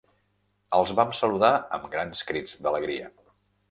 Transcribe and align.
Els 0.77 0.93
vam 1.01 1.13
saludar 1.19 1.53
amb 1.79 1.87
grans 1.95 2.27
crits 2.33 2.61
d'alegria 2.67 3.17